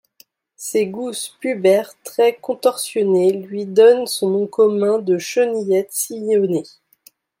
Ses 0.55 0.87
gousses 0.87 1.37
pubères 1.39 1.93
très 2.03 2.33
contorsionnées 2.35 3.33
lui 3.33 3.67
donnent 3.67 4.07
son 4.07 4.31
nom 4.31 4.47
commun 4.47 4.97
de 4.97 5.19
Chenillette 5.19 5.91
sillonnée. 5.93 6.63